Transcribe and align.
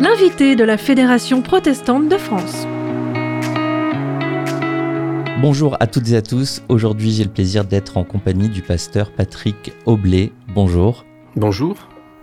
L'invité 0.00 0.56
de 0.56 0.64
la 0.64 0.76
Fédération 0.76 1.42
protestante 1.42 2.08
de 2.08 2.16
France. 2.16 2.66
Bonjour 5.40 5.76
à 5.80 5.86
toutes 5.86 6.08
et 6.10 6.16
à 6.16 6.22
tous. 6.22 6.62
Aujourd'hui, 6.68 7.12
j'ai 7.12 7.24
le 7.24 7.30
plaisir 7.30 7.64
d'être 7.64 7.96
en 7.96 8.04
compagnie 8.04 8.48
du 8.48 8.62
pasteur 8.62 9.12
Patrick 9.12 9.72
Aublé. 9.84 10.32
Bonjour. 10.54 11.04
Bonjour. 11.36 11.76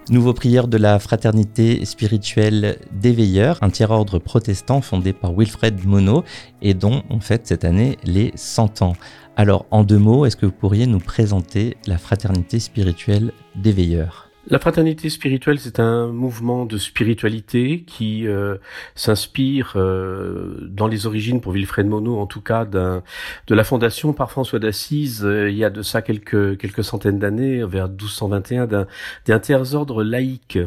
Nouveau 0.09 0.33
prieur 0.33 0.67
de 0.67 0.77
la 0.77 0.97
Fraternité 0.99 1.85
spirituelle 1.85 2.79
des 2.91 3.11
Veilleurs, 3.11 3.59
un 3.61 3.69
tiers-ordre 3.69 4.19
protestant 4.19 4.81
fondé 4.81 5.13
par 5.13 5.33
Wilfred 5.33 5.85
Monod 5.85 6.23
et 6.61 6.73
dont 6.73 7.03
on 7.09 7.19
fête 7.19 7.45
cette 7.45 7.63
année 7.63 7.97
les 8.03 8.31
100 8.35 8.81
ans. 8.81 8.93
Alors, 9.37 9.65
en 9.71 9.83
deux 9.83 9.97
mots, 9.97 10.25
est-ce 10.25 10.35
que 10.35 10.45
vous 10.45 10.51
pourriez 10.51 10.87
nous 10.87 10.99
présenter 10.99 11.77
la 11.87 11.97
Fraternité 11.97 12.59
spirituelle 12.59 13.31
des 13.55 13.71
Veilleurs? 13.71 14.30
La 14.47 14.57
fraternité 14.57 15.09
spirituelle, 15.11 15.59
c'est 15.59 15.79
un 15.79 16.07
mouvement 16.07 16.65
de 16.65 16.77
spiritualité 16.77 17.83
qui 17.85 18.27
euh, 18.27 18.57
s'inspire 18.95 19.73
euh, 19.75 20.57
dans 20.61 20.87
les 20.87 21.05
origines, 21.05 21.41
pour 21.41 21.53
Wilfred 21.53 21.85
Monod 21.85 22.19
en 22.19 22.25
tout 22.25 22.41
cas, 22.41 22.65
de 22.65 23.01
la 23.49 23.63
fondation 23.63 24.13
par 24.13 24.31
François 24.31 24.57
d'Assise, 24.57 25.23
euh, 25.23 25.51
il 25.51 25.57
y 25.57 25.63
a 25.63 25.69
de 25.69 25.83
ça 25.83 26.01
quelques, 26.01 26.57
quelques 26.57 26.83
centaines 26.83 27.19
d'années, 27.19 27.63
vers 27.63 27.87
1221, 27.87 28.65
d'un 28.67 29.39
tiers 29.39 29.75
ordre 29.75 30.03
laïque, 30.03 30.57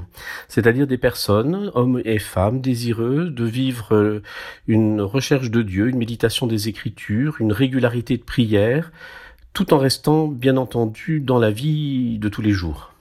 c'est-à-dire 0.46 0.86
des 0.86 0.98
personnes, 0.98 1.72
hommes 1.74 2.00
et 2.04 2.20
femmes, 2.20 2.60
désireux 2.60 3.28
de 3.28 3.44
vivre 3.44 4.22
une 4.68 5.00
recherche 5.00 5.50
de 5.50 5.62
Dieu, 5.62 5.88
une 5.88 5.98
méditation 5.98 6.46
des 6.46 6.68
Écritures, 6.68 7.36
une 7.40 7.52
régularité 7.52 8.16
de 8.18 8.22
prière, 8.22 8.92
tout 9.52 9.74
en 9.74 9.78
restant, 9.78 10.28
bien 10.28 10.56
entendu, 10.56 11.18
dans 11.18 11.40
la 11.40 11.50
vie 11.50 12.18
de 12.18 12.28
tous 12.28 12.42
les 12.42 12.52
jours. 12.52 12.94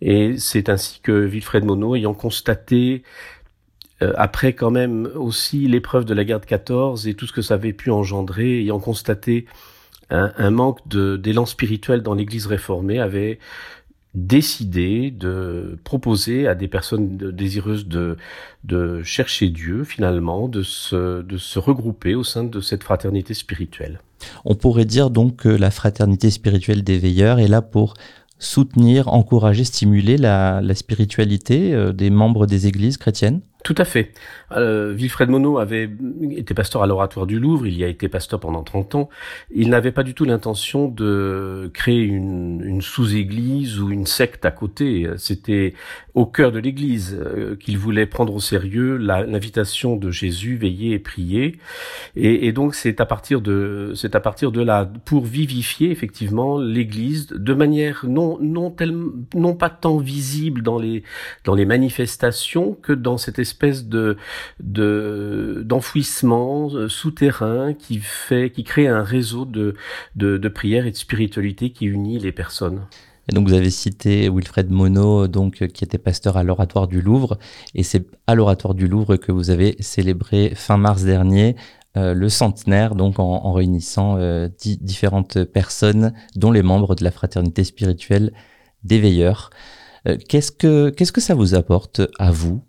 Et 0.00 0.38
c'est 0.38 0.68
ainsi 0.68 1.00
que 1.02 1.12
Wilfred 1.12 1.64
Monod, 1.64 1.96
ayant 1.96 2.14
constaté 2.14 3.02
euh, 4.02 4.12
après 4.16 4.54
quand 4.54 4.70
même 4.70 5.10
aussi 5.14 5.68
l'épreuve 5.68 6.04
de 6.04 6.14
la 6.14 6.24
guerre 6.24 6.40
de 6.40 6.46
14 6.46 7.06
et 7.06 7.14
tout 7.14 7.26
ce 7.26 7.32
que 7.32 7.42
ça 7.42 7.54
avait 7.54 7.72
pu 7.72 7.90
engendrer, 7.90 8.60
ayant 8.60 8.80
constaté 8.80 9.46
un, 10.12 10.50
manque 10.50 10.80
d'élan 10.88 11.46
spirituel 11.46 12.02
dans 12.02 12.14
l'Église 12.14 12.46
réformée, 12.46 12.98
avait 12.98 13.38
décidé 14.14 15.12
de 15.12 15.78
proposer 15.84 16.48
à 16.48 16.56
des 16.56 16.66
personnes 16.66 17.16
désireuses 17.16 17.86
de, 17.86 18.16
de 18.64 19.04
chercher 19.04 19.50
Dieu 19.50 19.84
finalement, 19.84 20.48
de 20.48 20.62
se, 20.62 21.22
de 21.22 21.36
se 21.38 21.60
regrouper 21.60 22.16
au 22.16 22.24
sein 22.24 22.42
de 22.42 22.60
cette 22.60 22.82
fraternité 22.82 23.34
spirituelle. 23.34 24.00
On 24.44 24.56
pourrait 24.56 24.84
dire 24.84 25.10
donc 25.10 25.36
que 25.36 25.48
la 25.48 25.70
fraternité 25.70 26.30
spirituelle 26.30 26.82
des 26.82 26.98
veilleurs 26.98 27.38
est 27.38 27.48
là 27.48 27.62
pour 27.62 27.94
soutenir, 28.40 29.06
encourager, 29.08 29.64
stimuler 29.64 30.16
la, 30.16 30.60
la 30.60 30.74
spiritualité 30.74 31.72
euh, 31.72 31.92
des 31.92 32.10
membres 32.10 32.46
des 32.46 32.66
églises 32.66 32.96
chrétiennes 32.96 33.42
tout 33.62 33.74
à 33.76 33.84
fait. 33.84 34.12
Euh, 34.52 34.92
Wilfred 34.94 35.28
Monod 35.28 35.60
avait 35.60 35.90
été 36.30 36.54
pasteur 36.54 36.82
à 36.82 36.86
l'oratoire 36.86 37.26
du 37.26 37.38
Louvre, 37.38 37.66
il 37.66 37.76
y 37.76 37.84
a 37.84 37.88
été 37.88 38.08
pasteur 38.08 38.40
pendant 38.40 38.62
30 38.62 38.94
ans. 38.94 39.08
Il 39.50 39.68
n'avait 39.68 39.92
pas 39.92 40.02
du 40.02 40.14
tout 40.14 40.24
l'intention 40.24 40.88
de 40.88 41.70
créer 41.74 42.00
une, 42.00 42.62
une 42.64 42.80
sous-église 42.80 43.80
ou 43.80 43.90
une 43.90 44.06
secte 44.06 44.44
à 44.44 44.50
côté. 44.50 45.08
C'était 45.18 45.74
au 46.14 46.26
cœur 46.26 46.52
de 46.52 46.58
l'église 46.58 47.18
euh, 47.20 47.54
qu'il 47.56 47.78
voulait 47.78 48.06
prendre 48.06 48.34
au 48.34 48.40
sérieux 48.40 48.96
l'invitation 48.96 49.96
de 49.96 50.10
Jésus, 50.10 50.56
veiller 50.56 50.94
et 50.94 50.98
prier. 50.98 51.58
Et, 52.16 52.46
et 52.46 52.52
donc 52.52 52.74
c'est 52.74 53.00
à 53.00 53.06
partir 53.06 53.40
de 53.40 53.92
c'est 53.94 54.14
à 54.14 54.20
partir 54.20 54.52
de 54.52 54.62
là 54.62 54.90
pour 55.04 55.24
vivifier 55.24 55.90
effectivement 55.90 56.58
l'église 56.58 57.28
de 57.28 57.54
manière 57.54 58.04
non 58.06 58.38
non 58.40 58.70
tellement 58.70 59.12
non 59.34 59.54
pas 59.54 59.70
tant 59.70 59.98
visible 59.98 60.62
dans 60.62 60.78
les 60.78 61.02
dans 61.44 61.54
les 61.54 61.66
manifestations 61.66 62.76
que 62.82 62.92
dans 62.92 63.18
cette 63.18 63.38
espèce 63.38 63.49
de 63.58 64.16
d'enfouissement 65.64 66.70
euh, 66.72 66.88
souterrain 66.88 67.74
qui 67.74 67.98
fait 67.98 68.50
qui 68.50 68.64
crée 68.64 68.88
un 68.88 69.02
réseau 69.02 69.44
de, 69.44 69.74
de, 70.16 70.36
de 70.36 70.48
prière 70.48 70.86
et 70.86 70.90
de 70.90 70.96
spiritualité 70.96 71.70
qui 71.70 71.86
unit 71.86 72.18
les 72.18 72.32
personnes. 72.32 72.82
Donc 73.32 73.48
vous 73.48 73.54
avez 73.54 73.70
cité 73.70 74.28
Wilfred 74.28 74.70
Monod, 74.70 75.30
donc 75.30 75.66
qui 75.68 75.84
était 75.84 75.98
pasteur 75.98 76.36
à 76.36 76.42
l'Oratoire 76.42 76.88
du 76.88 77.00
Louvre, 77.00 77.38
et 77.74 77.82
c'est 77.82 78.06
à 78.26 78.34
l'Oratoire 78.34 78.74
du 78.74 78.88
Louvre 78.88 79.16
que 79.16 79.30
vous 79.30 79.50
avez 79.50 79.76
célébré 79.80 80.52
fin 80.54 80.76
mars 80.76 81.04
dernier 81.04 81.56
euh, 81.96 82.14
le 82.14 82.28
centenaire, 82.28 82.94
donc 82.94 83.18
en, 83.18 83.52
réunissant 83.52 84.16
euh, 84.16 84.48
différentes 84.80 85.44
personnes, 85.44 86.12
dont 86.36 86.50
les 86.50 86.62
membres 86.62 86.94
de 86.94 87.04
la 87.04 87.10
fraternité 87.10 87.64
spirituelle 87.64 88.32
des 88.84 88.98
Veilleurs. 88.98 89.50
qu'est-ce 90.28 90.50
que 90.50 90.90
qu'est-ce 90.90 91.12
que 91.12 91.20
ça 91.20 91.34
vous 91.34 91.54
apporte 91.54 92.00
à 92.18 92.30
vous, 92.30 92.64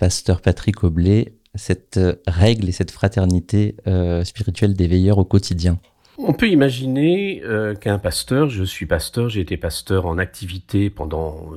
pasteur 0.00 0.40
Patrick 0.40 0.82
Oblet, 0.82 1.34
cette 1.54 1.98
euh, 1.98 2.14
règle 2.26 2.68
et 2.68 2.72
cette 2.72 2.90
fraternité 2.90 3.76
euh, 3.86 4.24
spirituelle 4.24 4.72
des 4.72 4.88
veilleurs 4.88 5.18
au 5.18 5.24
quotidien. 5.24 5.78
On 6.16 6.32
peut 6.32 6.48
imaginer 6.48 7.42
euh, 7.44 7.74
qu'un 7.74 7.98
pasteur, 7.98 8.48
je 8.48 8.64
suis 8.64 8.86
pasteur, 8.86 9.28
j'ai 9.28 9.40
été 9.40 9.56
pasteur 9.58 10.06
en 10.06 10.18
activité 10.18 10.90
pendant 10.90 11.50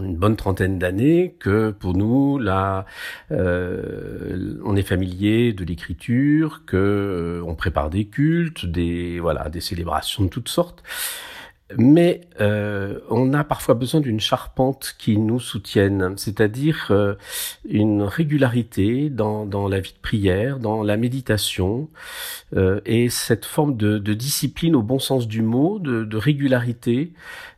une 0.00 0.16
bonne 0.16 0.36
trentaine 0.36 0.78
d'années, 0.78 1.34
que 1.38 1.70
pour 1.70 1.94
nous, 1.94 2.38
là, 2.38 2.84
on 3.30 4.76
est 4.76 4.82
familier 4.82 5.54
de 5.54 5.64
l'écriture, 5.64 6.62
que 6.66 7.42
on 7.46 7.54
prépare 7.54 7.88
des 7.88 8.04
cultes, 8.04 8.66
des 8.66 9.18
voilà, 9.18 9.48
des 9.48 9.62
célébrations 9.62 10.24
de 10.24 10.28
toutes 10.28 10.50
sortes 10.50 10.82
mais 11.76 12.20
euh, 12.40 13.00
on 13.10 13.34
a 13.34 13.42
parfois 13.42 13.74
besoin 13.74 14.00
d'une 14.00 14.20
charpente 14.20 14.94
qui 14.98 15.18
nous 15.18 15.40
soutienne, 15.40 16.14
c'est-à-dire 16.16 16.88
euh, 16.90 17.14
une 17.68 18.02
régularité 18.02 19.10
dans, 19.10 19.46
dans, 19.46 19.66
la 19.66 19.80
vie 19.80 19.92
de 19.92 19.98
prière, 20.00 20.60
dans 20.60 20.84
la 20.84 20.96
méditation, 20.96 21.88
euh, 22.54 22.80
et 22.86 23.08
cette 23.08 23.44
forme 23.44 23.76
de, 23.76 23.98
discipline 24.14 24.76
au 24.76 24.82
bon 24.82 25.00
sens 25.00 25.26
du 25.26 25.42
mot, 25.42 25.78
de, 25.78 26.04
de 26.04 26.16
régularité, 26.16 27.12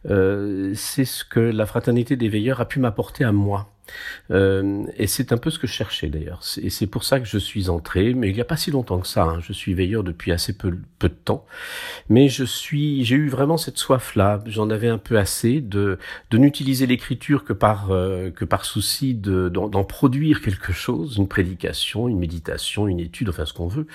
c'est 0.04 1.04
ce 1.04 1.24
que 1.24 1.40
la 1.40 1.66
fraternité 1.66 2.16
des 2.16 2.28
veilleurs 2.28 2.60
a 2.60 2.64
pu 2.66 2.80
m'apporter 2.80 3.24
à 3.24 3.32
moi. 3.32 3.68
Euh, 4.30 4.84
et 4.96 5.06
c'est 5.06 5.32
un 5.32 5.36
peu 5.36 5.50
ce 5.50 5.58
que 5.58 5.66
je 5.66 5.72
cherchais 5.72 6.08
d'ailleurs. 6.08 6.40
Et 6.60 6.70
c'est 6.70 6.86
pour 6.86 7.04
ça 7.04 7.20
que 7.20 7.26
je 7.26 7.38
suis 7.38 7.68
entré, 7.68 8.14
mais 8.14 8.28
il 8.28 8.34
n'y 8.34 8.40
a 8.40 8.44
pas 8.44 8.56
si 8.56 8.70
longtemps 8.70 8.98
que 9.00 9.06
ça. 9.06 9.24
Hein. 9.24 9.40
Je 9.40 9.52
suis 9.52 9.74
veilleur 9.74 10.04
depuis 10.04 10.32
assez 10.32 10.52
peu, 10.56 10.78
de 11.00 11.08
temps, 11.08 11.46
mais 12.08 12.28
je 12.28 12.44
suis, 12.44 13.04
j'ai 13.04 13.16
eu 13.16 13.28
vraiment 13.28 13.56
cette 13.56 13.78
soif-là. 13.78 14.42
J'en 14.46 14.70
avais 14.70 14.88
un 14.88 14.98
peu 14.98 15.18
assez 15.18 15.60
de 15.60 15.98
de 16.30 16.38
n'utiliser 16.38 16.86
l'écriture 16.86 17.44
que 17.44 17.52
par 17.52 17.90
euh, 17.90 18.30
que 18.30 18.44
par 18.44 18.64
souci 18.64 19.14
de 19.14 19.48
d'en 19.48 19.84
produire 19.84 20.42
quelque 20.42 20.72
chose, 20.72 21.16
une 21.16 21.28
prédication, 21.28 22.08
une 22.08 22.18
méditation, 22.18 22.88
une 22.88 23.00
étude, 23.00 23.28
enfin 23.28 23.46
ce 23.46 23.52
qu'on 23.52 23.68
veut, 23.68 23.86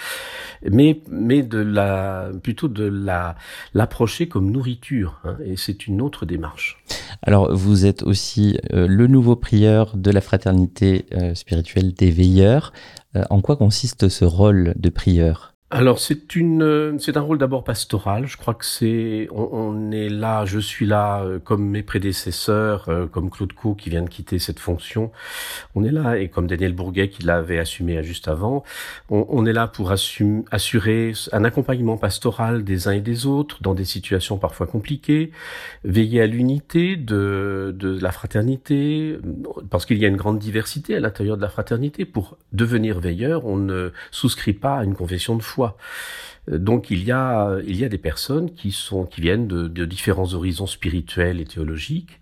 mais 0.70 1.02
mais 1.10 1.44
de 1.44 1.60
la 1.60 2.32
plutôt 2.42 2.68
de 2.68 2.86
la 2.86 3.36
l'approcher 3.74 4.28
comme 4.28 4.52
nourriture. 4.52 5.20
Hein. 5.24 5.38
et 5.46 5.58
c'est 5.58 5.88
une 5.88 6.02
autre 6.02 6.26
démarche. 6.26 6.78
Alors 7.26 7.56
vous 7.56 7.86
êtes 7.86 8.04
aussi 8.04 8.58
euh, 8.74 8.86
le 8.86 9.08
nouveau 9.08 9.38
prieur 9.38 9.96
de 9.96 10.12
la 10.12 10.20
fraternité 10.20 11.06
euh, 11.14 11.34
spirituelle 11.36 11.94
des 11.94 12.12
veilleurs. 12.12 12.74
Euh, 13.16 13.24
en 13.30 13.40
quoi 13.40 13.56
consiste 13.56 14.10
ce 14.10 14.26
rôle 14.26 14.74
de 14.76 14.90
prieur? 14.90 15.53
Alors 15.74 15.98
c'est 15.98 16.36
une, 16.36 16.62
euh, 16.62 16.98
c'est 17.00 17.18
un 17.18 17.22
rôle 17.22 17.40
d'abord 17.40 17.64
pastoral. 17.64 18.28
Je 18.28 18.38
crois 18.38 18.54
que 18.54 18.64
c'est, 18.64 19.28
on, 19.32 19.92
est 19.92 20.08
là, 20.08 20.46
je 20.46 20.60
suis 20.60 20.86
là 20.86 21.24
euh, 21.24 21.40
comme 21.40 21.68
mes 21.68 21.82
prédécesseurs, 21.82 22.90
euh, 22.90 23.08
comme 23.08 23.32
Claude 23.32 23.54
Co 23.54 23.74
qui 23.74 23.90
vient 23.90 24.04
de 24.04 24.10
quitter 24.10 24.38
cette 24.38 24.60
fonction. 24.60 25.12
On 25.74 25.84
est 25.84 25.92
là 25.92 26.20
et 26.20 26.30
comme 26.30 26.46
Daniel 26.46 26.74
Bourguet 26.74 27.10
qui 27.10 27.24
l'avait 27.24 27.58
assumé 27.58 28.04
juste 28.04 28.28
avant, 28.28 28.64
on, 29.10 29.46
est 29.48 29.54
là 29.54 29.68
pour 29.68 29.92
assurer 29.92 31.14
un 31.32 31.44
accompagnement 31.44 31.98
pastoral 31.98 32.64
des 32.64 32.88
uns 32.88 32.92
et 32.92 33.02
des 33.02 33.26
autres 33.26 33.64
dans 33.64 33.74
des 33.74 33.86
situations 33.86 34.38
parfois 34.38 34.68
compliquées, 34.68 35.32
veiller 35.84 36.22
à 36.22 36.28
l'unité 36.28 36.98
de, 36.98 37.76
de 37.76 38.00
la 38.00 38.12
fraternité, 38.12 39.18
parce 39.72 39.88
qu'il 39.88 39.98
y 39.98 40.06
a 40.06 40.08
une 40.08 40.18
grande 40.18 40.38
diversité 40.38 40.96
à 40.96 41.00
l'intérieur 41.00 41.38
de 41.38 41.42
la 41.42 41.50
fraternité. 41.50 42.06
Pour 42.06 42.38
devenir 42.52 43.00
veilleur, 43.00 43.46
on 43.46 43.58
ne 43.58 43.92
souscrit 44.12 44.54
pas 44.54 44.78
à 44.78 44.84
une 44.84 44.94
confession 44.94 45.36
de 45.36 45.42
foi 45.42 45.63
euh, 46.52 46.58
donc 46.58 46.90
il 46.90 47.04
y 47.04 47.12
a 47.12 47.58
il 47.66 47.78
y 47.78 47.86
a 47.86 47.90
des 47.90 47.98
personnes 47.98 48.54
qui 48.54 48.72
sont 48.72 49.06
qui 49.06 49.22
viennent 49.22 49.48
de, 49.48 49.86
différents 49.86 50.34
horizons 50.34 50.68
spirituels 50.68 51.40
et 51.42 51.46
théologiques, 51.46 52.20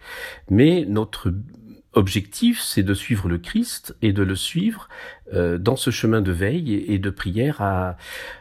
mais 0.49 0.85
notre 0.87 1.33
objectif, 1.93 2.61
c'est 2.61 2.83
de 2.83 2.93
suivre 2.93 3.27
le 3.27 3.37
Christ 3.37 3.95
et 4.01 4.13
de 4.13 4.23
le 4.23 4.35
suivre 4.35 4.87
euh, 5.33 5.57
dans 5.57 5.75
ce 5.75 5.91
chemin 5.91 6.21
de 6.21 6.31
veille 6.31 6.73
et, 6.87 6.99
de 6.99 7.09
prière 7.09 7.95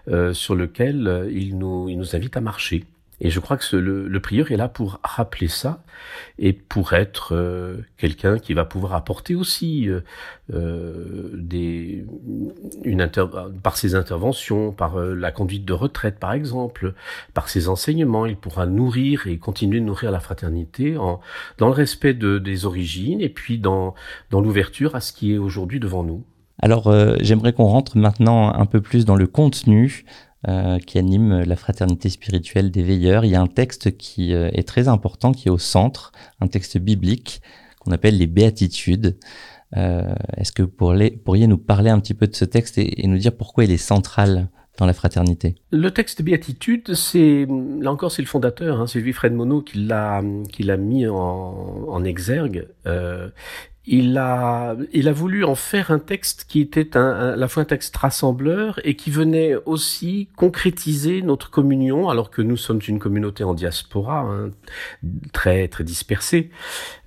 euh, 0.09 0.33
sur 0.33 0.55
lequel 0.55 1.29
il 1.33 1.59
nous 1.59 2.15
invite 2.15 2.37
à 2.37 2.41
marcher. 2.41 2.85
Et 3.21 3.31
je 3.31 3.39
crois 3.39 3.57
que 3.57 3.77
le, 3.77 4.09
le, 4.09 4.21
prieur 4.21 4.51
est 4.51 4.57
là 4.57 4.69
pour 4.69 4.99
rappeler 5.03 5.49
ça 5.49 5.83
et 6.39 6.53
pour 6.55 6.95
être 6.95 7.35
euh, 7.35 7.79
quelqu'un 7.99 8.39
qui 8.39 8.55
va 8.55 8.65
pouvoir 8.65 8.95
apporter 8.95 9.35
aussi 9.35 9.89
euh, 9.89 10.01
euh 10.55 11.31
des, 11.35 12.07
une 12.85 13.03
inter 13.03 13.27
par 13.63 13.77
ses 13.77 13.95
interventions, 13.95 14.73
par 14.73 14.99
euh, 14.99 15.15
la 15.15 15.33
conduite 15.33 15.65
de 15.65 15.73
retraite 15.73 16.19
par 16.19 16.33
exemple, 16.33 16.95
par 17.35 17.49
ses 17.49 17.69
enseignements, 17.69 18.25
il 18.25 18.37
pourra 18.37 18.67
nourrir 18.67 19.27
et 19.27 19.37
continuer 19.39 19.81
de 19.81 19.85
nourrir 19.85 20.11
la 20.11 20.21
fraternité 20.21 20.97
en, 20.97 21.21
dans 21.59 21.67
le 21.67 21.75
respect 21.75 22.15
de, 22.15 22.39
des 22.39 22.65
origines 22.65 23.21
et 23.21 23.29
puis 23.29 23.59
dans, 23.59 23.95
dans 24.31 24.41
l'ouverture 24.41 24.95
à 24.95 25.01
ce 25.01 25.13
qui 25.13 25.35
est 25.35 25.39
aujourd'hui 25.39 25.79
devant 25.79 26.05
nous. 26.05 26.25
Alors 26.63 26.89
euh, 26.89 27.17
j'aimerais 27.21 27.53
qu'on 27.53 27.67
rentre 27.67 27.97
maintenant 27.97 28.53
un 28.53 28.67
peu 28.67 28.81
plus 28.81 29.05
dans 29.05 29.17
le 29.17 29.27
contenu 29.27 30.05
euh, 30.49 30.79
qui 30.79 30.97
anime 30.97 31.43
la 31.43 31.55
fraternité 31.55 32.09
spirituelle 32.09 32.71
des 32.71 32.83
veilleurs. 32.83 33.27
Il 33.27 33.31
y 33.31 33.35
a 33.35 33.43
un 33.43 33.47
texte 33.47 33.99
qui 33.99 34.33
euh, 34.33 34.49
est 34.55 34.67
très 34.67 34.89
important, 34.89 35.33
qui 35.33 35.49
est 35.49 35.51
au 35.51 35.59
centre, 35.59 36.13
un 36.41 36.47
texte 36.47 36.79
biblique 36.79 37.43
qu'on 37.79 37.93
appelle 37.93 38.17
les 38.17 38.27
béatitudes. 38.27 39.19
Euh, 39.77 40.15
Est-ce 40.39 40.53
que 40.53 40.63
vous 40.63 40.71
pourriez, 41.25 41.47
nous 41.47 41.59
parler 41.59 41.91
un 41.91 42.01
petit 42.01 42.15
peu 42.15 42.27
de 42.27 42.35
ce 42.35 42.47
texte 42.47 42.79
et, 42.79 43.07
nous 43.07 43.19
dire 43.19 43.37
pourquoi 43.37 43.65
il 43.65 43.71
est 43.71 43.77
central 43.77 44.49
dans 44.79 44.87
la 44.87 44.95
fraternité? 44.95 45.57
Le 45.73 45.91
texte 45.91 46.23
Béatitude, 46.23 46.95
c'est 46.95 47.47
là 47.81 47.93
encore 47.93 48.11
c'est 48.11 48.23
le 48.23 48.29
fondateur, 48.29 48.81
hein, 48.81 48.87
c'est 48.87 49.01
Wilfred 49.01 49.35
Monod 49.35 49.65
qui 49.65 49.79
l'a 49.79 50.23
qui 50.51 50.63
l'a 50.63 50.79
mis 50.79 51.07
en, 51.07 51.85
en 51.89 52.05
exergue. 52.05 52.67
Euh, 52.87 53.29
il 53.93 54.17
a, 54.19 54.77
il 54.93 55.09
a 55.09 55.13
voulu 55.13 55.45
en 55.45 55.57
faire 55.57 55.91
un 55.91 55.99
texte 55.99 56.47
qui 56.49 56.61
était 56.61 56.97
un, 56.97 57.33
à 57.33 57.37
la 57.37 57.49
fois 57.49 57.65
un 57.65 57.67
texte 57.67 57.97
rassembleur 57.97 58.79
et 58.85 58.95
qui 58.95 59.11
venait 59.11 59.57
aussi 59.67 60.29
concrétiser 60.37 61.23
notre 61.23 61.51
communion, 61.51 62.09
alors 62.09 62.31
que 62.31 62.41
nous 62.41 62.57
sommes 62.57 62.81
une 62.87 63.01
communauté 63.01 63.43
en 63.43 63.53
diaspora, 63.53 64.21
hein, 64.21 64.51
très 65.33 65.67
très 65.67 65.83
dispersée. 65.83 66.51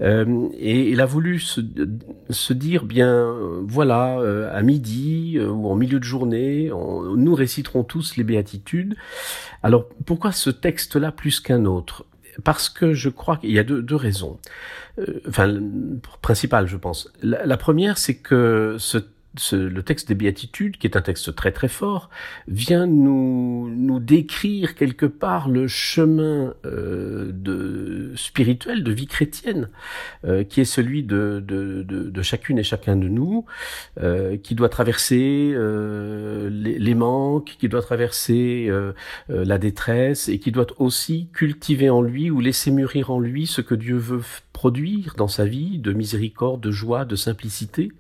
Euh, 0.02 0.50
et 0.58 0.90
il 0.90 1.00
a 1.00 1.06
voulu 1.06 1.40
se, 1.40 1.62
dire 2.52 2.84
bien, 2.84 3.34
voilà, 3.62 4.20
euh, 4.20 4.54
à 4.54 4.62
midi 4.62 5.36
euh, 5.38 5.48
ou 5.48 5.70
en 5.70 5.76
milieu 5.76 6.00
de 6.00 6.04
journée, 6.04 6.70
nous 6.70 7.34
réciterons 7.34 7.86
tous 7.86 8.18
les 8.18 8.26
béatitudes. 8.26 8.98
Alors 9.64 9.88
pourquoi 10.06 10.34
ce 10.34 10.50
texte-là 10.50 11.14
plus 11.14 11.40
qu'un 11.40 11.64
autre? 11.64 12.06
Parce 12.44 12.70
que 12.70 12.94
je 12.94 13.10
crois 13.10 13.38
qu'il 13.38 13.52
y 13.52 13.60
a 13.60 13.64
deux, 13.64 13.82
deux 13.82 13.96
raisons. 13.96 14.40
Euh, 15.00 15.22
enfin, 15.28 15.60
principales, 16.22 16.68
je 16.68 16.78
pense. 16.78 17.12
La, 17.22 17.46
la 17.46 17.58
première, 17.58 17.98
c'est 17.98 18.16
que 18.16 18.78
ce 18.80 18.98
le 19.52 19.82
texte 19.82 20.08
des 20.08 20.16
béatitudes, 20.16 20.78
qui 20.78 20.88
est 20.88 20.96
un 20.96 21.02
texte 21.02 21.36
très 21.36 21.52
très 21.52 21.68
fort, 21.68 22.10
vient 22.48 22.86
nous, 22.86 23.70
nous 23.76 24.00
décrire 24.00 24.76
quelque 24.76 25.06
part 25.06 25.50
le 25.50 25.68
chemin 25.68 26.54
euh, 26.66 27.32
spirituel 28.16 28.84
de 28.84 28.92
vie 28.92 29.08
chrétienne, 29.08 29.70
euh, 30.26 30.44
qui 30.44 30.62
est 30.62 30.66
celui 30.66 31.04
de, 31.04 31.44
de, 31.46 31.84
de, 31.84 32.22
chacune 32.22 32.60
et 32.60 32.64
chacun 32.64 32.96
de 32.96 33.08
nous, 33.08 33.46
euh, 34.02 34.38
qui 34.38 34.56
doit 34.56 34.70
traverser 34.70 35.54
les, 35.54 36.80
les, 36.80 36.96
manques, 36.96 37.56
qui 37.60 37.68
doit 37.68 37.82
traverser 37.82 38.70
la 39.30 39.58
détresse, 39.58 40.30
et 40.30 40.40
qui 40.40 40.52
doit 40.52 40.68
aussi 40.78 41.30
cultiver 41.34 41.90
en 41.90 42.02
lui 42.02 42.30
ou 42.30 42.40
laisser 42.40 42.72
mûrir 42.72 43.12
en 43.12 43.20
lui 43.20 43.48
ce 43.48 43.62
que 43.62 43.76
Dieu 43.76 43.98
veut 43.98 44.22
produire 44.54 45.16
dans 45.18 45.28
sa 45.28 45.46
vie 45.46 45.80
de 45.80 45.92
miséricorde, 45.92 46.62
de 46.62 46.72
joie, 46.72 47.04
de 47.04 47.16
simplicité. 47.16 47.92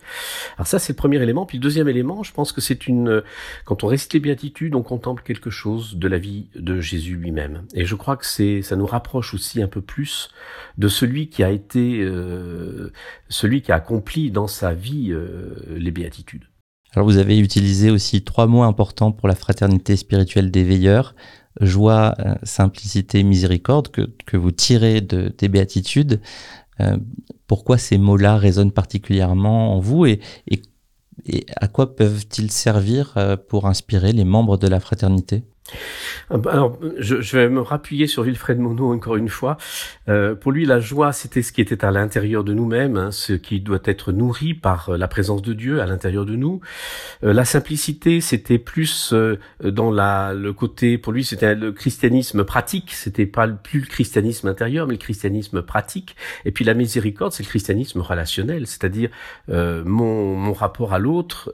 Alors 0.57 0.67
ça, 0.67 0.79
c'est 0.79 0.93
le 0.93 0.97
premier 0.97 1.21
élément. 1.23 1.45
Puis 1.45 1.57
le 1.57 1.63
deuxième 1.63 1.87
élément, 1.87 2.23
je 2.23 2.31
pense 2.31 2.51
que 2.51 2.61
c'est 2.61 2.87
une, 2.87 3.23
quand 3.65 3.83
on 3.83 3.87
récite 3.87 4.13
les 4.13 4.19
béatitudes, 4.19 4.75
on 4.75 4.83
contemple 4.83 5.23
quelque 5.23 5.49
chose 5.49 5.95
de 5.95 6.07
la 6.07 6.17
vie 6.17 6.49
de 6.55 6.79
Jésus 6.79 7.15
lui-même. 7.15 7.63
Et 7.73 7.85
je 7.85 7.95
crois 7.95 8.17
que 8.17 8.25
c'est, 8.25 8.61
ça 8.61 8.75
nous 8.75 8.85
rapproche 8.85 9.33
aussi 9.33 9.61
un 9.61 9.67
peu 9.67 9.81
plus 9.81 10.29
de 10.77 10.87
celui 10.87 11.29
qui 11.29 11.43
a 11.43 11.49
été, 11.49 12.01
euh, 12.01 12.91
celui 13.29 13.61
qui 13.61 13.71
a 13.71 13.75
accompli 13.75 14.29
dans 14.29 14.47
sa 14.47 14.73
vie 14.73 15.11
euh, 15.11 15.55
les 15.75 15.91
béatitudes. 15.91 16.43
Alors 16.95 17.07
vous 17.07 17.17
avez 17.17 17.39
utilisé 17.39 17.89
aussi 17.89 18.23
trois 18.23 18.45
mots 18.45 18.61
importants 18.61 19.11
pour 19.11 19.27
la 19.27 19.33
fraternité 19.33 19.95
spirituelle 19.95 20.51
des 20.51 20.63
veilleurs 20.63 21.15
joie, 21.61 22.15
euh, 22.19 22.35
simplicité, 22.43 23.23
miséricorde 23.23 23.89
que, 23.89 24.09
que 24.25 24.37
vous 24.37 24.51
tirez 24.51 25.01
de, 25.01 25.33
des 25.37 25.49
béatitudes. 25.49 26.21
Euh, 26.81 26.97
pourquoi 27.47 27.77
ces 27.77 27.97
mots-là 27.97 28.37
résonnent 28.37 28.71
particulièrement 28.71 29.75
en 29.75 29.79
vous 29.79 30.05
et, 30.05 30.19
et 31.25 31.45
à 31.57 31.67
quoi 31.67 31.95
peuvent-ils 31.95 32.51
servir 32.51 33.13
euh, 33.17 33.37
pour 33.37 33.67
inspirer 33.67 34.11
les 34.13 34.25
membres 34.25 34.57
de 34.57 34.67
la 34.67 34.79
fraternité? 34.79 35.43
Alors, 36.29 36.79
je, 36.97 37.21
je, 37.21 37.37
vais 37.37 37.49
me 37.49 37.61
rappuyer 37.61 38.07
sur 38.07 38.23
Wilfred 38.23 38.59
Monod 38.59 38.95
encore 38.95 39.15
une 39.15 39.29
fois. 39.29 39.57
Euh, 40.09 40.35
pour 40.35 40.51
lui, 40.51 40.65
la 40.65 40.79
joie, 40.79 41.13
c'était 41.13 41.41
ce 41.41 41.51
qui 41.51 41.61
était 41.61 41.85
à 41.85 41.91
l'intérieur 41.91 42.43
de 42.43 42.53
nous-mêmes, 42.53 42.97
hein, 42.97 43.11
ce 43.11 43.33
qui 43.33 43.59
doit 43.59 43.79
être 43.85 44.11
nourri 44.11 44.53
par 44.53 44.89
euh, 44.89 44.97
la 44.97 45.07
présence 45.07 45.41
de 45.41 45.53
Dieu 45.53 45.81
à 45.81 45.85
l'intérieur 45.85 46.25
de 46.25 46.35
nous. 46.35 46.61
Euh, 47.23 47.33
la 47.33 47.45
simplicité, 47.45 48.19
c'était 48.21 48.57
plus 48.57 49.13
euh, 49.13 49.37
dans 49.63 49.91
la, 49.91 50.33
le 50.33 50.53
côté, 50.53 50.97
pour 50.97 51.13
lui, 51.13 51.23
c'était 51.23 51.55
le 51.55 51.71
christianisme 51.71 52.43
pratique. 52.43 52.91
C'était 52.91 53.25
pas 53.25 53.47
plus 53.47 53.81
le 53.81 53.87
christianisme 53.87 54.47
intérieur, 54.47 54.87
mais 54.87 54.93
le 54.93 54.99
christianisme 54.99 55.61
pratique. 55.61 56.15
Et 56.45 56.51
puis 56.51 56.65
la 56.65 56.73
miséricorde, 56.73 57.31
c'est 57.31 57.43
le 57.43 57.49
christianisme 57.49 58.01
relationnel, 58.01 58.67
c'est-à-dire 58.67 59.09
euh, 59.49 59.83
mon, 59.85 60.35
mon 60.35 60.53
rapport 60.53 60.93
à 60.93 60.99
l'autre 60.99 61.53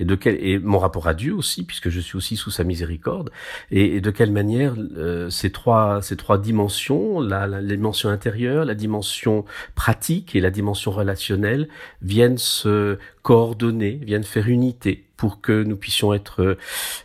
et 0.00 0.04
de 0.04 0.14
quel 0.14 0.36
et 0.44 0.58
mon 0.58 0.78
rapport 0.78 1.08
à 1.08 1.14
Dieu 1.14 1.34
aussi, 1.34 1.64
puisque 1.64 1.88
je 1.88 2.00
suis 2.00 2.16
aussi 2.16 2.36
sous 2.36 2.50
sa 2.50 2.64
miséricorde 2.64 3.30
et, 3.70 3.96
et 3.96 4.00
de 4.00 4.10
quelle 4.10 4.32
manière 4.32 4.74
euh, 4.96 5.30
ces 5.30 5.50
trois 5.50 6.00
ces 6.02 6.16
trois 6.16 6.38
dimensions, 6.38 7.20
la, 7.20 7.46
la, 7.46 7.62
dimension 7.62 8.08
intérieure, 8.08 8.64
la 8.64 8.74
dimension 8.74 9.44
pratique 9.74 10.34
et 10.34 10.40
la 10.40 10.50
dimension 10.50 10.90
relationnelle 10.90 11.68
viennent 12.02 12.38
se 12.38 12.98
coordonner, 13.22 14.00
viennent 14.02 14.24
faire 14.24 14.48
unité 14.48 15.04
pour 15.16 15.40
que 15.40 15.64
nous 15.64 15.76
puissions 15.76 16.14
être 16.14 16.56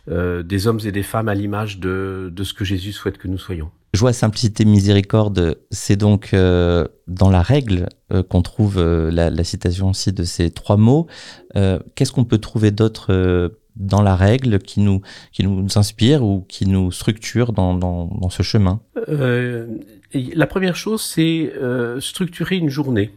euh, 0.08 0.42
des 0.42 0.66
hommes 0.66 0.80
et 0.84 0.92
des 0.92 1.02
femmes 1.02 1.28
à 1.28 1.34
l'image 1.34 1.78
de, 1.78 2.30
de 2.32 2.44
ce 2.44 2.54
que 2.54 2.64
Jésus 2.64 2.92
souhaite 2.92 3.18
que 3.18 3.28
nous 3.28 3.38
soyons. 3.38 3.70
Joie, 3.94 4.12
simplicité, 4.12 4.64
miséricorde, 4.64 5.56
c'est 5.70 5.94
donc 5.94 6.34
euh, 6.34 6.84
dans 7.06 7.30
la 7.30 7.42
règle 7.42 7.88
euh, 8.12 8.24
qu'on 8.24 8.42
trouve 8.42 8.76
euh, 8.76 9.08
la, 9.12 9.30
la, 9.30 9.44
citation 9.44 9.90
aussi 9.90 10.12
de 10.12 10.24
ces 10.24 10.50
trois 10.50 10.76
mots. 10.76 11.06
Euh, 11.54 11.78
qu'est-ce 11.94 12.10
qu'on 12.10 12.24
peut 12.24 12.38
trouver 12.38 12.72
d'autre 12.72 13.12
euh, 13.12 13.50
dans 13.76 14.02
la 14.02 14.16
règle 14.16 14.58
qui 14.58 14.80
nous, 14.80 15.00
qui 15.32 15.44
nous 15.44 15.66
inspire 15.76 16.22
ou 16.24 16.44
qui 16.48 16.66
nous 16.66 16.92
structure 16.92 17.52
dans, 17.52 17.74
dans, 17.74 18.06
dans 18.06 18.30
ce 18.30 18.42
chemin? 18.42 18.80
La 19.06 20.46
première 20.46 20.76
chose, 20.76 21.02
c'est 21.02 21.52
structurer 22.00 22.56
une 22.56 22.70
journée 22.70 23.10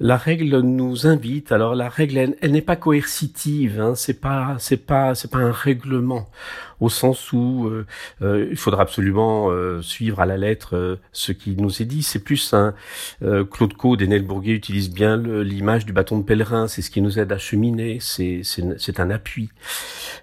la 0.00 0.16
règle 0.16 0.60
nous 0.60 1.06
invite. 1.06 1.52
Alors 1.52 1.74
la 1.74 1.90
règle, 1.90 2.34
elle, 2.40 2.52
n'est 2.52 2.62
pas 2.62 2.76
coercitive. 2.76 3.80
Hein, 3.80 3.94
c'est 3.94 4.18
pas, 4.18 4.56
c'est 4.58 4.78
pas, 4.78 5.14
c'est 5.14 5.30
pas 5.30 5.38
un 5.38 5.52
règlement 5.52 6.28
au 6.80 6.88
sens 6.88 7.32
où 7.32 7.66
euh, 7.66 7.86
euh, 8.22 8.48
il 8.50 8.56
faudra 8.56 8.82
absolument 8.82 9.50
euh, 9.50 9.82
suivre 9.82 10.20
à 10.20 10.26
la 10.26 10.38
lettre 10.38 10.98
ce 11.12 11.32
qui 11.32 11.54
nous 11.54 11.82
est 11.82 11.84
dit. 11.84 12.02
C'est 12.02 12.24
plus 12.24 12.54
un 12.54 12.74
Claude 13.50 13.74
Code 13.74 14.00
et 14.00 14.20
Bourguet 14.20 14.52
utilisent 14.52 14.90
bien 14.90 15.18
l'image 15.18 15.84
du 15.84 15.92
bâton 15.92 16.18
de 16.18 16.24
pèlerin. 16.24 16.66
C'est 16.66 16.82
ce 16.82 16.90
qui 16.90 17.02
nous 17.02 17.18
aide 17.18 17.30
à 17.30 17.38
cheminer. 17.38 17.98
C'est 18.00 18.40
c'est 18.42 19.00
un 19.00 19.10
appui. 19.10 19.50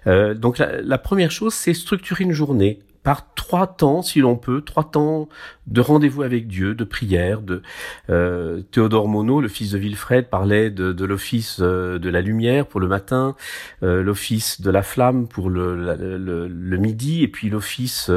donc 0.06 0.58
la 0.58 0.98
première 0.98 1.30
chose, 1.30 1.54
c'est 1.54 1.74
structurer 1.74 2.24
une 2.24 2.32
journée 2.32 2.80
par 3.08 3.32
trois 3.32 3.66
temps, 3.66 4.02
si 4.02 4.20
l'on 4.20 4.36
peut, 4.36 4.60
trois 4.60 4.84
temps 4.84 5.30
de 5.66 5.80
rendez-vous 5.80 6.20
avec 6.20 6.46
Dieu, 6.46 6.74
de 6.74 6.84
prière. 6.84 7.40
De 7.40 7.62
euh, 8.10 8.60
Théodore 8.70 9.08
Monod, 9.08 9.40
le 9.40 9.48
fils 9.48 9.70
de 9.70 9.78
Wilfred, 9.78 10.28
parlait 10.28 10.68
de, 10.68 11.04
l'office 11.06 11.56
euh, 11.62 11.98
de 11.98 12.10
la 12.10 12.20
lumière 12.20 12.66
pour 12.66 12.80
le 12.80 12.86
matin, 12.86 13.34
euh, 13.82 14.02
l'office 14.02 14.60
de 14.60 14.70
la 14.70 14.82
flamme 14.82 15.26
pour 15.26 15.48
le, 15.48 16.76
midi, 16.76 17.22
et 17.22 17.28
puis 17.28 17.48
l'office 17.48 18.10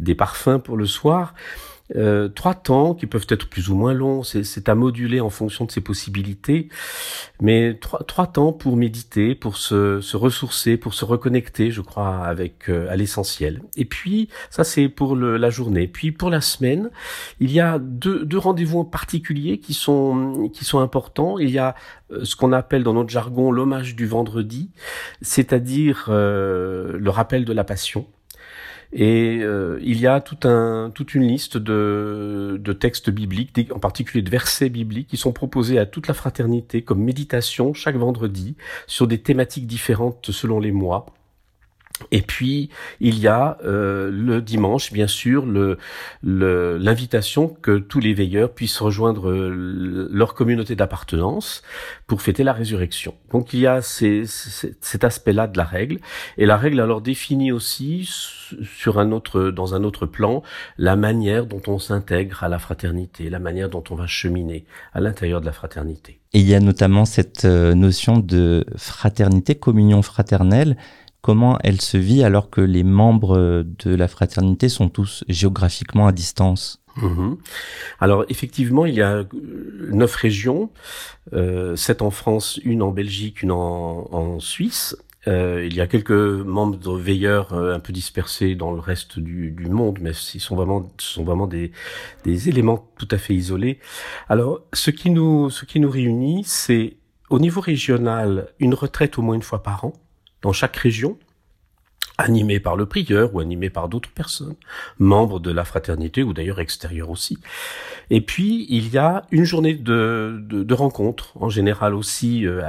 des 0.00 0.16
parfums 0.16 0.58
pour 0.58 0.76
le 0.76 0.86
soir. 0.86 1.34
Euh, 1.94 2.28
trois 2.30 2.54
temps 2.54 2.94
qui 2.94 3.06
peuvent 3.06 3.26
être 3.28 3.48
plus 3.48 3.68
ou 3.68 3.74
moins 3.74 3.92
longs, 3.92 4.22
c'est 4.22 4.68
à 4.70 4.74
moduler 4.74 5.20
en 5.20 5.28
fonction 5.28 5.66
de 5.66 5.70
ses 5.70 5.82
possibilités, 5.82 6.68
mais 7.42 7.78
trois, 7.78 8.02
trois 8.04 8.26
temps 8.26 8.52
pour 8.52 8.76
méditer, 8.76 9.34
pour 9.34 9.58
se, 9.58 10.00
se, 10.00 10.16
ressourcer, 10.16 10.78
pour 10.78 10.94
se 10.94 11.04
reconnecter, 11.04 11.70
je 11.70 11.82
crois, 11.82 12.24
avec 12.24 12.70
euh, 12.70 12.88
à 12.90 12.96
l'essentiel. 12.96 13.60
Et 13.76 13.84
puis 13.84 14.30
ça 14.48 14.64
c'est 14.64 14.88
pour 14.88 15.14
le, 15.14 15.36
la 15.36 15.50
journée. 15.50 15.86
Puis 15.86 16.10
pour 16.10 16.30
la 16.30 16.40
semaine, 16.40 16.90
il 17.38 17.52
y 17.52 17.60
a 17.60 17.78
deux, 17.78 18.24
deux 18.24 18.38
rendez-vous 18.38 18.84
particuliers 18.84 19.58
qui 19.58 19.74
sont 19.74 20.50
qui 20.54 20.64
sont 20.64 20.78
importants. 20.78 21.38
Il 21.38 21.50
y 21.50 21.58
a 21.58 21.74
euh, 22.10 22.24
ce 22.24 22.34
qu'on 22.34 22.52
appelle 22.52 22.82
dans 22.82 22.94
notre 22.94 23.10
jargon 23.10 23.50
l'hommage 23.50 23.94
du 23.94 24.06
vendredi, 24.06 24.70
c'est-à-dire 25.20 26.06
euh, 26.08 26.96
le 26.98 27.10
rappel 27.10 27.44
de 27.44 27.52
la 27.52 27.64
passion. 27.64 28.06
Et 28.96 29.40
euh, 29.42 29.80
il 29.82 29.98
y 29.98 30.06
a 30.06 30.20
toute 30.20 30.44
une 31.14 31.22
liste 31.22 31.56
de 31.58 32.72
textes 32.78 33.10
bibliques, 33.10 33.72
en 33.72 33.80
particulier 33.80 34.22
de 34.22 34.30
versets 34.30 34.68
bibliques, 34.68 35.08
qui 35.08 35.16
sont 35.16 35.32
proposés 35.32 35.78
à 35.78 35.86
toute 35.86 36.06
la 36.06 36.14
fraternité 36.14 36.82
comme 36.82 37.02
méditation 37.02 37.74
chaque 37.74 37.96
vendredi 37.96 38.54
sur 38.86 39.08
des 39.08 39.18
thématiques 39.18 39.66
différentes 39.66 40.30
selon 40.30 40.60
les 40.60 40.70
mois. 40.70 41.06
Et 42.10 42.22
puis 42.22 42.70
il 43.00 43.18
y 43.20 43.28
a 43.28 43.56
euh, 43.64 44.10
le 44.10 44.42
dimanche, 44.42 44.92
bien 44.92 45.06
sûr, 45.06 45.46
le 45.46 45.78
l'invitation 46.22 47.48
que 47.48 47.78
tous 47.78 48.00
les 48.00 48.14
veilleurs 48.14 48.52
puissent 48.52 48.80
rejoindre 48.80 49.30
euh, 49.30 50.08
leur 50.10 50.34
communauté 50.34 50.74
d'appartenance 50.74 51.62
pour 52.06 52.20
fêter 52.20 52.42
la 52.42 52.52
résurrection. 52.52 53.14
Donc 53.30 53.52
il 53.52 53.60
y 53.60 53.66
a 53.66 53.80
ces, 53.80 54.24
cet 54.26 55.04
aspect-là 55.04 55.46
de 55.46 55.56
la 55.56 55.64
règle, 55.64 56.00
et 56.36 56.46
la 56.46 56.56
règle 56.56 56.80
alors 56.80 57.00
définit 57.00 57.52
aussi 57.52 58.08
sur 58.62 58.98
un 58.98 59.12
autre, 59.12 59.50
dans 59.50 59.74
un 59.74 59.84
autre 59.84 60.06
plan, 60.06 60.42
la 60.78 60.96
manière 60.96 61.46
dont 61.46 61.62
on 61.68 61.78
s'intègre 61.78 62.42
à 62.42 62.48
la 62.48 62.58
fraternité, 62.58 63.30
la 63.30 63.38
manière 63.38 63.68
dont 63.68 63.84
on 63.90 63.94
va 63.94 64.06
cheminer 64.06 64.64
à 64.92 65.00
l'intérieur 65.00 65.40
de 65.40 65.46
la 65.46 65.52
fraternité. 65.52 66.20
Et 66.32 66.40
il 66.40 66.48
y 66.48 66.54
a 66.54 66.60
notamment 66.60 67.04
cette 67.04 67.44
euh, 67.44 67.74
notion 67.74 68.18
de 68.18 68.64
fraternité, 68.76 69.54
communion 69.54 70.02
fraternelle 70.02 70.76
comment 71.24 71.56
elle 71.64 71.80
se 71.80 71.96
vit 71.96 72.22
alors 72.22 72.50
que 72.50 72.60
les 72.60 72.84
membres 72.84 73.64
de 73.64 73.94
la 73.94 74.08
fraternité 74.08 74.68
sont 74.68 74.90
tous 74.90 75.24
géographiquement 75.26 76.06
à 76.06 76.12
distance 76.12 76.82
mhm. 76.98 77.38
Alors 77.98 78.26
effectivement, 78.28 78.84
il 78.84 78.94
y 78.94 79.00
a 79.00 79.24
neuf 79.90 80.14
régions, 80.16 80.70
euh, 81.32 81.76
sept 81.76 82.02
en 82.02 82.10
France, 82.10 82.60
une 82.62 82.82
en 82.82 82.90
Belgique, 82.90 83.42
une 83.42 83.52
en, 83.52 84.38
Suisse. 84.38 84.98
Euh, 85.26 85.66
il 85.66 85.74
y 85.74 85.80
a 85.80 85.86
quelques 85.86 86.10
membres 86.10 86.76
de 86.76 86.90
veilleurs 86.90 87.54
euh, 87.54 87.74
un 87.74 87.80
peu 87.80 87.94
dispersés 87.94 88.54
dans 88.54 88.72
le 88.72 88.80
reste 88.80 89.18
du, 89.18 89.54
monde, 89.70 90.00
mais 90.02 90.12
ils 90.34 90.40
sont 90.40 90.56
vraiment, 90.56 90.92
ce 90.98 91.14
sont 91.14 91.24
vraiment 91.24 91.46
des, 91.46 91.72
des 92.24 92.50
éléments 92.50 92.86
tout 92.98 93.08
à 93.10 93.16
fait 93.16 93.34
isolés. 93.34 93.78
Alors, 94.28 94.60
ce 94.74 94.90
qui 94.90 95.08
nous, 95.08 95.48
ce 95.48 95.64
qui 95.64 95.80
nous 95.80 95.90
réunit, 95.90 96.42
c'est 96.44 96.98
au 97.30 97.38
niveau 97.38 97.62
régional 97.62 98.48
une 98.58 98.74
retraite 98.74 99.16
au 99.18 99.22
moins 99.22 99.36
une 99.36 99.42
fois 99.42 99.62
par 99.62 99.86
an 99.86 99.94
dans 100.44 100.52
chaque 100.52 100.76
région, 100.76 101.18
animé 102.18 102.60
par 102.60 102.76
le 102.76 102.86
prieur 102.86 103.34
ou 103.34 103.40
animé 103.40 103.70
par 103.70 103.88
d'autres 103.88 104.10
personnes, 104.10 104.54
membres 104.98 105.40
de 105.40 105.50
la 105.50 105.64
fraternité 105.64 106.22
ou 106.22 106.32
d'ailleurs 106.32 106.60
extérieurs 106.60 107.10
aussi. 107.10 107.38
Et 108.10 108.20
puis, 108.20 108.66
il 108.68 108.90
y 108.90 108.98
a 108.98 109.24
une 109.30 109.44
journée 109.44 109.74
de, 109.74 110.38
de, 110.40 110.74
rencontres, 110.74 111.32
en 111.36 111.48
général 111.48 111.94
aussi 111.94 112.46
euh, 112.46 112.62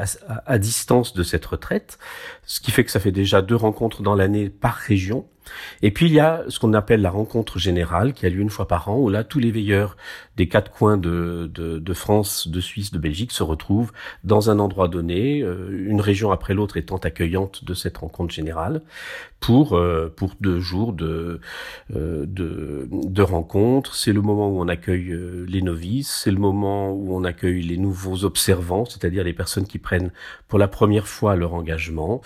à, 0.45 0.57
distance 0.57 1.13
de 1.13 1.21
cette 1.21 1.45
retraite, 1.45 1.99
ce 2.45 2.59
qui 2.61 2.71
fait 2.71 2.85
que 2.85 2.91
ça 2.91 3.01
fait 3.01 3.11
déjà 3.11 3.41
deux 3.41 3.57
rencontres 3.57 4.01
dans 4.01 4.15
l'année 4.15 4.49
par 4.49 4.73
région. 4.73 5.27
Et 5.81 5.91
puis 5.91 6.07
il 6.07 6.13
y 6.13 6.19
a 6.19 6.43
ce 6.47 6.59
qu'on 6.59 6.73
appelle 6.73 7.01
la 7.01 7.09
rencontre 7.09 7.59
générale 7.59 8.13
qui 8.13 8.25
a 8.25 8.29
lieu 8.29 8.41
une 8.41 8.49
fois 8.49 8.67
par 8.67 8.89
an, 8.89 8.97
où 8.97 9.09
là 9.09 9.23
tous 9.23 9.39
les 9.39 9.51
veilleurs 9.51 9.95
des 10.37 10.47
quatre 10.47 10.71
coins 10.71 10.97
de, 10.97 11.49
de, 11.53 11.79
de 11.79 11.93
France, 11.93 12.47
de 12.47 12.59
Suisse, 12.59 12.91
de 12.91 12.99
Belgique 12.99 13.31
se 13.31 13.43
retrouvent 13.43 13.91
dans 14.23 14.49
un 14.49 14.59
endroit 14.59 14.87
donné, 14.87 15.41
euh, 15.41 15.85
une 15.87 16.01
région 16.01 16.31
après 16.31 16.53
l'autre 16.53 16.77
étant 16.77 16.97
accueillante 16.97 17.63
de 17.63 17.73
cette 17.73 17.97
rencontre 17.97 18.33
générale, 18.33 18.81
pour 19.39 19.73
euh, 19.73 20.11
pour 20.15 20.31
deux 20.41 20.59
jours 20.59 20.91
de 20.93 21.39
euh, 21.95 22.25
de, 22.25 22.87
de 22.91 23.21
rencontres. 23.21 23.95
C'est 23.95 24.13
le 24.13 24.21
moment 24.21 24.49
où 24.49 24.59
on 24.59 24.67
accueille 24.67 25.15
les 25.47 25.61
novices, 25.61 26.21
c'est 26.23 26.31
le 26.31 26.39
moment 26.39 26.91
où 26.91 27.15
on 27.15 27.23
accueille 27.23 27.61
les 27.61 27.77
nouveaux 27.77 28.25
observants, 28.25 28.85
c'est-à-dire 28.85 29.23
les 29.23 29.33
personnes 29.33 29.67
qui 29.67 29.77
prennent 29.77 30.11
pour 30.47 30.59
la 30.59 30.67
première 30.67 31.07
fois 31.07 31.35
leur 31.35 31.53
engagement. 31.53 32.21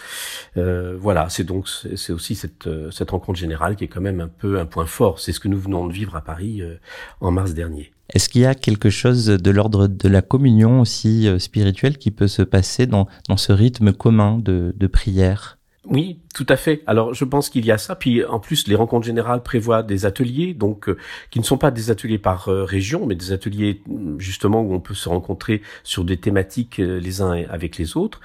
voilà, 0.55 1.29
c'est 1.29 1.43
donc 1.43 1.67
c'est 1.67 2.13
aussi 2.13 2.35
cette 2.35 2.69
cette 2.91 3.08
rencontre 3.11 3.39
générale 3.39 3.75
qui 3.75 3.83
est 3.83 3.87
quand 3.87 4.01
même 4.01 4.21
un 4.21 4.27
peu 4.27 4.59
un 4.59 4.65
point 4.65 4.85
fort. 4.85 5.19
C'est 5.19 5.31
ce 5.31 5.39
que 5.39 5.47
nous 5.47 5.59
venons 5.59 5.87
de 5.87 5.93
vivre 5.93 6.15
à 6.15 6.21
Paris 6.21 6.61
euh, 6.61 6.75
en 7.21 7.31
mars 7.31 7.53
dernier. 7.53 7.91
Est-ce 8.11 8.27
qu'il 8.27 8.41
y 8.41 8.45
a 8.45 8.55
quelque 8.55 8.89
chose 8.89 9.25
de 9.27 9.51
l'ordre 9.51 9.87
de 9.87 10.09
la 10.09 10.23
communion 10.23 10.81
aussi 10.81 11.27
euh, 11.27 11.37
spirituelle 11.37 11.97
qui 11.97 12.09
peut 12.09 12.27
se 12.27 12.41
passer 12.41 12.87
dans, 12.87 13.07
dans 13.27 13.37
ce 13.37 13.53
rythme 13.53 13.93
commun 13.93 14.39
de, 14.39 14.73
de 14.75 14.87
prière? 14.87 15.58
Oui, 15.86 16.19
tout 16.36 16.45
à 16.50 16.57
fait. 16.57 16.83
Alors, 16.88 17.13
je 17.13 17.24
pense 17.24 17.50
qu'il 17.50 17.65
y 17.65 17.71
a 17.71 17.77
ça. 17.77 17.95
Puis, 17.95 18.24
en 18.25 18.39
plus, 18.39 18.67
les 18.67 18.75
rencontres 18.75 19.05
générales 19.05 19.41
prévoient 19.41 19.81
des 19.81 20.05
ateliers, 20.05 20.53
donc 20.53 20.89
euh, 20.89 20.98
qui 21.31 21.39
ne 21.39 21.45
sont 21.45 21.57
pas 21.57 21.71
des 21.71 21.89
ateliers 21.89 22.17
par 22.17 22.45
région, 22.45 23.05
mais 23.05 23.15
des 23.15 23.31
ateliers 23.31 23.81
justement 24.17 24.62
où 24.62 24.74
on 24.74 24.79
peut 24.79 24.93
se 24.93 25.07
rencontrer 25.07 25.62
sur 25.83 26.03
des 26.03 26.17
thématiques 26.17 26.77
les 26.77 27.21
uns 27.21 27.43
avec 27.50 27.77
les 27.77 27.95
autres. 27.95 28.19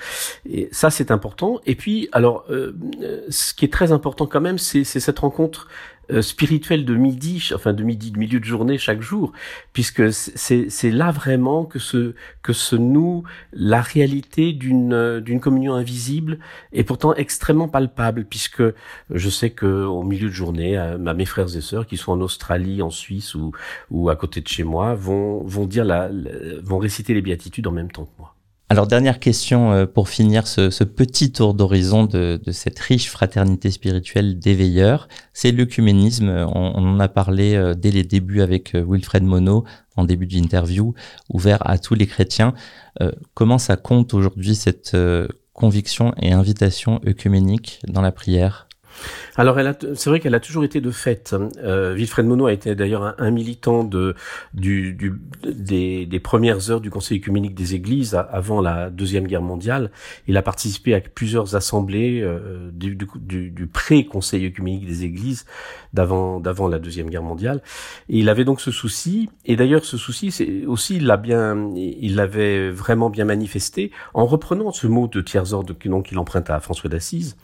Et 0.49 0.68
ça, 0.73 0.90
c'est 0.90 1.11
important. 1.11 1.61
Et 1.64 1.75
puis, 1.75 2.08
alors, 2.12 2.44
ce 3.28 3.54
qui 3.54 3.64
est 3.64 3.73
très 3.73 3.92
important 3.92 4.26
quand 4.26 4.40
même, 4.40 4.58
c'est 4.58 4.84
cette 4.84 5.18
rencontre 5.20 5.68
euh, 6.11 6.23
spirituelle 6.23 6.84
de 6.84 6.94
midi, 6.94 7.50
enfin 7.54 7.73
de 7.73 7.82
midi, 7.82 8.11
de 8.11 8.18
milieu 8.18 8.40
de 8.40 8.44
journée 8.44 8.78
chaque 8.78 9.00
jour, 9.00 9.32
puisque 9.73 10.12
c'est 10.12 10.90
là 10.90 11.11
vraiment 11.11 11.64
que 11.64 11.78
se 11.78 12.14
que 12.42 12.52
noue 12.76 13.25
la 13.52 13.80
réalité 13.80 14.52
d'une 14.52 14.92
euh, 14.92 15.20
d'une 15.20 15.40
communion 15.40 15.75
invisible 15.75 16.38
et 16.73 16.84
pourtant 16.84 17.14
extrêmement 17.14 17.68
palpable, 17.68 18.25
puisque 18.25 18.62
je 19.11 19.28
sais 19.28 19.50
que 19.50 19.84
au 19.84 20.02
milieu 20.02 20.28
de 20.28 20.34
journée, 20.34 20.76
euh, 20.76 20.99
mes 21.14 21.25
frères 21.26 21.56
et 21.56 21.61
sœurs 21.61 21.87
qui 21.87 21.96
sont 21.96 22.12
en 22.12 22.20
Australie, 22.20 22.82
en 22.82 22.90
Suisse 22.90 23.34
ou 23.34 23.52
ou 23.90 24.11
à 24.11 24.16
côté 24.16 24.40
de 24.40 24.49
chez 24.49 24.64
moi 24.64 24.94
vont 24.94 25.42
vont 25.44 25.66
dire 25.66 25.84
la 25.84 26.11
vont 26.62 26.78
réciter 26.78 27.14
les 27.14 27.23
béatitudes 27.23 27.66
en 27.66 27.73
même 27.73 27.90
temps 27.90 28.04
que 28.04 28.18
moi. 28.18 28.33
Alors 28.71 28.87
dernière 28.87 29.21
question 29.21 29.73
euh, 29.73 29.87
pour 29.87 30.09
finir 30.09 30.47
ce, 30.47 30.85
petit 30.85 31.33
tour 31.33 31.52
d'horizon 31.52 32.04
de, 32.06 32.40
cette 32.50 32.78
riche 32.78 33.11
fraternité 33.11 33.71
spirituelle 33.71 34.38
des 34.38 34.54
veilleurs, 34.54 35.09
c'est 35.35 35.52
l'œcuménisme. 35.52 36.30
On, 36.30 36.73
on, 36.75 36.94
en 36.94 36.99
a 36.99 37.09
parlé 37.09 37.54
euh, 37.56 37.75
dès 37.75 37.90
les 37.90 38.04
débuts 38.04 38.40
avec 38.40 38.75
euh, 38.75 38.85
Wilfred 38.88 39.23
Monod 39.23 39.64
en 39.97 40.04
début 40.04 40.26
d'interview, 40.26 40.94
ouvert 41.28 41.59
à 41.68 41.78
tous 41.78 41.94
les 41.94 42.09
chrétiens. 42.09 42.54
comment 43.35 43.59
ça 43.59 43.76
compte 43.76 44.12
aujourd'hui 44.12 44.56
cette 44.56 44.97
conviction 45.52 46.12
et 46.21 46.33
invitation 46.33 47.00
œcuménique 47.06 47.78
dans 47.87 48.02
la 48.02 48.11
prière? 48.11 48.66
Alors, 49.36 49.58
c'est 49.94 50.10
vrai 50.10 50.20
qu'elle 50.20 50.34
a 50.34 50.40
toujours 50.40 50.64
été 50.64 50.80
de 50.80 50.90
fait. 50.90 51.34
Euh, 51.62 51.94
Wilfred 51.94 52.26
Monod 52.26 52.48
a 52.48 52.52
été 52.52 52.74
d'ailleurs 52.74 53.14
un, 53.18 53.30
militant 53.30 53.84
de, 53.84 54.14
du, 54.52 54.94
du, 54.94 55.14
des, 55.44 56.06
des, 56.06 56.20
premières 56.20 56.70
heures 56.70 56.80
du 56.80 56.90
Conseil 56.90 57.18
œcuménique 57.18 57.54
des 57.54 57.74
Églises 57.74 58.14
avant 58.14 58.60
la 58.60 58.90
Deuxième 58.90 59.26
Guerre 59.26 59.42
mondiale. 59.42 59.90
Il 60.28 60.36
a 60.36 60.42
participé 60.42 60.94
à 60.94 61.00
plusieurs 61.00 61.56
assemblées 61.56 62.20
euh, 62.22 62.70
du, 62.72 62.96
du, 62.96 63.50
du 63.50 63.66
pré-Conseil 63.66 64.46
œcuménique 64.46 64.86
des 64.86 65.04
Églises 65.04 65.46
d'avant 65.92 66.40
la 66.68 66.78
Deuxième 66.78 67.08
Guerre 67.08 67.22
mondiale. 67.22 67.62
Il 68.08 68.28
avait 68.28 68.44
donc 68.44 68.60
ce 68.60 68.70
souci. 68.70 69.30
Et 69.44 69.56
d'ailleurs, 69.56 69.84
ce 69.84 69.96
souci, 69.96 70.30
c'est 70.30 70.66
aussi, 70.66 70.96
il 70.96 71.06
l'a 71.06 71.16
bien, 71.16 71.70
il 71.76 72.16
l'avait 72.16 72.70
vraiment 72.70 73.10
bien 73.10 73.24
manifesté 73.24 73.90
en 74.12 74.26
reprenant 74.26 74.72
ce 74.72 74.86
mot 74.86 75.08
de 75.08 75.20
tiers 75.20 75.52
ordre 75.52 75.74
donc 75.88 76.10
il 76.10 76.18
emprunte 76.18 76.50
à 76.50 76.60
François 76.60 76.90
d'Assise. 76.90 77.36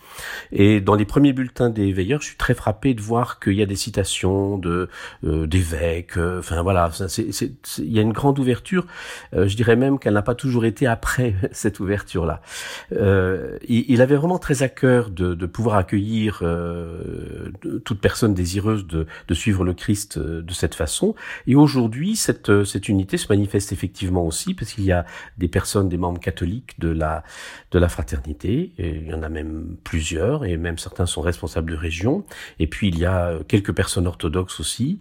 Et 0.52 0.80
dans 0.80 0.94
les 0.94 1.04
premiers 1.04 1.32
bulletin 1.40 1.70
des 1.70 1.90
veilleurs, 1.90 2.20
je 2.20 2.26
suis 2.26 2.36
très 2.36 2.52
frappé 2.52 2.92
de 2.92 3.00
voir 3.00 3.40
qu'il 3.40 3.54
y 3.54 3.62
a 3.62 3.66
des 3.66 3.76
citations 3.76 4.58
de 4.58 4.90
euh, 5.24 5.46
d'évêques. 5.46 6.18
Euh, 6.18 6.40
enfin 6.40 6.60
voilà, 6.60 6.90
il 7.18 7.92
y 7.92 7.98
a 7.98 8.02
une 8.02 8.12
grande 8.12 8.38
ouverture. 8.38 8.86
Euh, 9.34 9.48
je 9.48 9.56
dirais 9.56 9.74
même 9.74 9.98
qu'elle 9.98 10.12
n'a 10.12 10.22
pas 10.22 10.34
toujours 10.34 10.66
été 10.66 10.86
après 10.86 11.34
cette 11.52 11.80
ouverture-là. 11.80 12.42
Il, 12.90 13.84
il, 13.88 14.02
avait 14.02 14.16
vraiment 14.16 14.38
très 14.38 14.62
à 14.62 14.68
cœur 14.68 15.08
de, 15.08 15.34
de 15.34 15.46
pouvoir 15.46 15.76
accueillir 15.76 16.42
toute 17.84 18.00
personne 18.00 18.34
désireuse 18.34 18.86
de, 18.86 19.06
de, 19.28 19.34
suivre 19.34 19.64
le 19.64 19.72
Christ 19.72 20.18
de 20.18 20.52
cette 20.52 20.74
façon. 20.74 21.14
Et 21.46 21.54
aujourd'hui, 21.54 22.16
cette, 22.16 22.64
cette 22.64 22.88
unité 22.88 23.16
se 23.16 23.28
manifeste 23.30 23.72
effectivement 23.72 24.26
aussi 24.26 24.52
parce 24.52 24.72
qu'il 24.72 24.84
y 24.84 24.92
a 24.92 25.06
des 25.38 25.48
personnes, 25.48 25.88
des 25.88 25.96
membres 25.96 26.20
catholiques 26.20 26.78
de 26.78 26.90
la 26.90 27.22
de 27.70 27.78
la 27.78 27.88
fraternité. 27.88 28.72
Et 28.78 28.96
il 28.96 29.08
y 29.08 29.14
en 29.14 29.22
a 29.22 29.28
même 29.28 29.76
plusieurs, 29.84 30.44
et 30.44 30.56
même 30.56 30.78
certains 30.78 31.06
sont 31.06 31.22
responsable 31.30 31.70
de 31.72 31.76
région. 31.76 32.24
Et 32.58 32.66
puis 32.66 32.88
il 32.88 32.98
y 32.98 33.04
a 33.04 33.28
euh, 33.28 33.42
quelques 33.46 33.72
personnes 33.72 34.06
orthodoxes 34.06 34.60
aussi. 34.60 35.00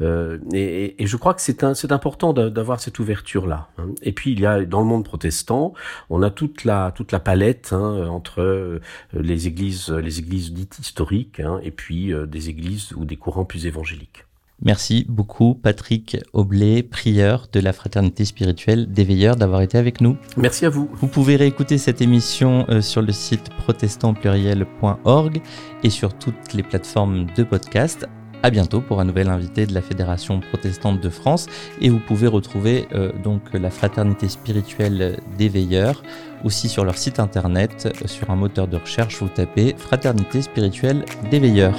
Euh, 0.00 0.38
et, 0.52 1.02
et, 1.02 1.06
je 1.06 1.16
crois 1.16 1.34
que 1.34 1.42
c'est 1.42 1.74
c'est 1.74 1.92
important 1.92 2.32
d'avoir 2.32 2.80
cette 2.80 2.98
ouverture 2.98 3.46
là. 3.46 3.68
Hein. 3.78 3.88
Et 4.02 4.12
puis 4.12 4.32
il 4.32 4.40
y 4.40 4.46
a 4.46 4.64
dans 4.64 4.80
le 4.80 4.86
monde 4.86 5.04
protestant, 5.04 5.74
on 6.10 6.22
a 6.22 6.30
toute 6.30 6.64
la 6.64 6.92
toute 6.94 7.12
la 7.12 7.20
palette 7.20 7.72
hein, 7.72 8.06
entre 8.08 8.40
euh, 8.40 8.80
les 9.12 9.46
églises 9.46 9.90
les 9.90 10.18
églises 10.18 10.52
dites 10.52 10.78
historiques 10.78 11.40
hein, 11.40 11.60
et 11.62 11.70
puis 11.70 12.12
des 12.26 12.48
églises 12.48 12.92
ou 12.96 13.04
des 13.04 13.16
courants 13.16 13.44
plus 13.44 13.66
évangéliques. 13.66 14.24
Merci 14.62 15.04
beaucoup 15.08 15.54
Patrick 15.54 16.16
Oblet, 16.32 16.82
prieur 16.82 17.48
de 17.52 17.60
la 17.60 17.72
Fraternité 17.72 18.24
spirituelle 18.24 18.90
des 18.90 19.04
Veilleurs, 19.04 19.36
d'avoir 19.36 19.60
été 19.60 19.78
avec 19.78 20.00
nous. 20.00 20.16
Merci 20.36 20.64
à 20.64 20.70
vous. 20.70 20.88
Vous 20.94 21.08
pouvez 21.08 21.36
réécouter 21.36 21.76
cette 21.76 22.00
émission 22.00 22.64
euh, 22.68 22.80
sur 22.80 23.02
le 23.02 23.12
site 23.12 23.50
protestantpluriel.org 23.58 25.42
et 25.82 25.90
sur 25.90 26.14
toutes 26.14 26.54
les 26.54 26.62
plateformes 26.62 27.26
de 27.36 27.42
podcast. 27.42 28.06
À 28.42 28.50
bientôt 28.50 28.82
pour 28.82 29.00
un 29.00 29.06
nouvel 29.06 29.28
invité 29.28 29.66
de 29.66 29.72
la 29.72 29.80
Fédération 29.80 30.40
protestante 30.40 31.00
de 31.00 31.08
France 31.08 31.46
et 31.80 31.88
vous 31.88 31.98
pouvez 31.98 32.26
retrouver 32.26 32.86
euh, 32.92 33.10
donc 33.22 33.40
la 33.54 33.70
Fraternité 33.70 34.28
spirituelle 34.28 35.18
des 35.38 35.48
Veilleurs 35.48 36.02
aussi 36.44 36.68
sur 36.68 36.84
leur 36.84 36.98
site 36.98 37.20
internet 37.20 37.88
sur 38.04 38.30
un 38.30 38.36
moteur 38.36 38.68
de 38.68 38.76
recherche 38.76 39.22
vous 39.22 39.30
tapez 39.30 39.74
Fraternité 39.78 40.42
spirituelle 40.42 41.06
des 41.30 41.38
Veilleurs 41.38 41.78